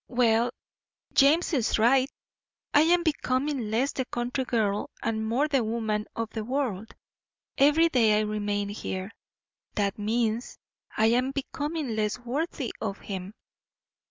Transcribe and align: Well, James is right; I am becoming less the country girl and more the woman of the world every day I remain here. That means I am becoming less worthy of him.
Well, 0.07 0.49
James 1.13 1.53
is 1.53 1.77
right; 1.77 2.09
I 2.73 2.81
am 2.81 3.03
becoming 3.03 3.69
less 3.69 3.91
the 3.91 4.05
country 4.05 4.45
girl 4.45 4.89
and 5.03 5.27
more 5.29 5.47
the 5.47 5.63
woman 5.63 6.07
of 6.15 6.31
the 6.31 6.43
world 6.43 6.95
every 7.55 7.87
day 7.87 8.17
I 8.17 8.21
remain 8.23 8.69
here. 8.69 9.11
That 9.75 9.99
means 9.99 10.57
I 10.97 11.05
am 11.11 11.29
becoming 11.29 11.95
less 11.95 12.17
worthy 12.17 12.73
of 12.81 12.97
him. 12.97 13.35